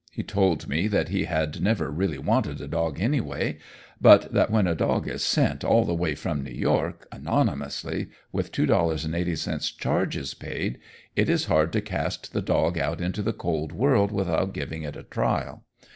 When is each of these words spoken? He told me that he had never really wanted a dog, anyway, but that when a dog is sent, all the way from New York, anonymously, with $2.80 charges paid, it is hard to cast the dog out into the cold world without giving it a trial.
He 0.11 0.23
told 0.23 0.67
me 0.67 0.87
that 0.87 1.09
he 1.09 1.25
had 1.25 1.61
never 1.61 1.91
really 1.91 2.17
wanted 2.17 2.59
a 2.59 2.67
dog, 2.67 2.99
anyway, 2.99 3.59
but 4.01 4.33
that 4.33 4.49
when 4.49 4.65
a 4.65 4.73
dog 4.73 5.07
is 5.07 5.21
sent, 5.23 5.63
all 5.63 5.85
the 5.85 5.93
way 5.93 6.15
from 6.15 6.41
New 6.43 6.49
York, 6.51 7.07
anonymously, 7.11 8.07
with 8.31 8.51
$2.80 8.51 9.77
charges 9.77 10.33
paid, 10.33 10.79
it 11.15 11.29
is 11.29 11.45
hard 11.45 11.71
to 11.73 11.81
cast 11.81 12.33
the 12.33 12.41
dog 12.41 12.79
out 12.79 12.99
into 12.99 13.21
the 13.21 13.31
cold 13.31 13.73
world 13.73 14.11
without 14.11 14.55
giving 14.55 14.81
it 14.81 14.95
a 14.95 15.03
trial. 15.03 15.65